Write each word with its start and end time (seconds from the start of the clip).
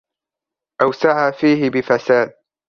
أَوْ 0.81 0.91
سَعَى 0.91 1.33
فِيهِ 1.33 1.69
بِفَسَادٍ 1.69 2.33